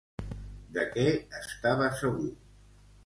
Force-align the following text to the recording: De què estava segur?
De 0.77 0.85
què 0.95 1.05
estava 1.41 1.91
segur? 2.01 2.31